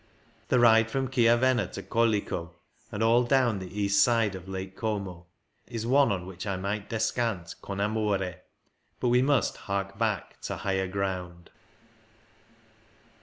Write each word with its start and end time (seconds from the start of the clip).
The 0.47 0.59
ride 0.59 0.89
from 0.89 1.09
Chiavenna 1.09 1.67
to 1.73 1.83
Colico, 1.83 2.53
and 2.91 3.03
all 3.03 3.21
down 3.23 3.59
the 3.59 3.79
east 3.79 4.01
side 4.03 4.33
of 4.33 4.49
Lake 4.49 4.75
Como, 4.75 5.27
is 5.67 5.85
one 5.85 6.11
on 6.11 6.25
which 6.25 6.47
I 6.47 6.57
might 6.57 6.89
descant 6.89 7.53
con 7.61 7.77
amore^ 7.77 8.39
but 8.99 9.09
we 9.09 9.21
must 9.21 9.57
hark 9.57 9.99
back 9.99 10.41
to 10.41 10.55
higher 10.57 10.87
ground. 10.87 11.51